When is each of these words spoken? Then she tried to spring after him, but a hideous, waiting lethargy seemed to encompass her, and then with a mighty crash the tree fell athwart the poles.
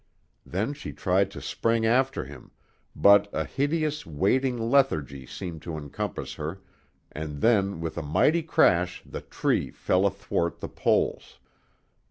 Then 0.47 0.73
she 0.73 0.93
tried 0.93 1.29
to 1.29 1.43
spring 1.43 1.85
after 1.85 2.25
him, 2.25 2.49
but 2.95 3.29
a 3.31 3.45
hideous, 3.45 4.03
waiting 4.03 4.57
lethargy 4.71 5.27
seemed 5.27 5.61
to 5.61 5.77
encompass 5.77 6.33
her, 6.33 6.59
and 7.11 7.39
then 7.39 7.79
with 7.81 7.99
a 7.99 8.01
mighty 8.01 8.41
crash 8.41 9.03
the 9.05 9.21
tree 9.21 9.69
fell 9.69 10.07
athwart 10.07 10.59
the 10.59 10.69
poles. 10.69 11.37